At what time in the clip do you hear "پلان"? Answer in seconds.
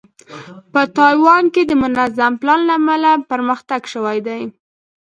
2.41-2.61